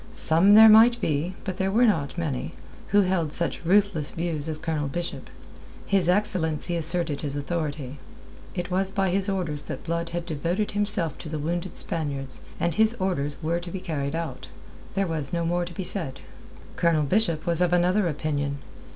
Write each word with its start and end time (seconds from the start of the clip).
Some 0.13 0.55
there 0.55 0.67
might 0.67 0.99
be, 0.99 1.35
but 1.43 1.57
they 1.57 1.67
were 1.69 1.85
not 1.85 2.17
many, 2.17 2.53
who 2.87 3.01
held 3.01 3.31
such 3.33 3.63
ruthless 3.63 4.13
views 4.13 4.49
as 4.49 4.57
Colonel 4.57 4.87
Bishop. 4.87 5.29
His 5.85 6.09
excellency 6.09 6.75
asserted 6.75 7.21
his 7.21 7.35
authority. 7.35 7.99
It 8.55 8.71
was 8.71 8.89
by 8.89 9.11
his 9.11 9.29
orders 9.29 9.61
that 9.65 9.83
Blood 9.83 10.09
had 10.09 10.25
devoted 10.25 10.71
himself 10.71 11.19
to 11.19 11.29
the 11.29 11.37
wounded 11.37 11.77
Spaniards, 11.77 12.41
and 12.59 12.73
his 12.73 12.95
orders 12.95 13.37
were 13.43 13.59
to 13.59 13.69
be 13.69 13.79
carried 13.79 14.15
out. 14.15 14.47
There 14.95 15.05
was 15.05 15.33
no 15.33 15.45
more 15.45 15.65
to 15.65 15.73
be 15.75 15.83
said. 15.83 16.19
Colonel 16.77 17.03
Bishop 17.03 17.45
was 17.45 17.61
of 17.61 17.71
another 17.71 18.07
opinion. 18.07 18.57